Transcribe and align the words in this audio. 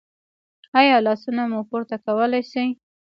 ایا 0.79 0.95
لاسونه 1.05 1.43
مو 1.51 1.59
پورته 1.69 1.95
کولی 2.05 2.41
شئ؟ 2.51 2.67